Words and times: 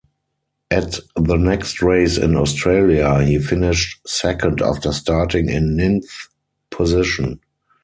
At 0.71 0.99
the 1.15 1.35
next 1.37 1.79
race 1.83 2.17
in 2.17 2.35
Australia, 2.35 3.23
he 3.23 3.37
finished 3.37 3.99
second 4.07 4.59
after 4.59 4.91
starting 4.91 5.47
in 5.47 5.75
ninth 5.77 6.09
position. 6.71 7.39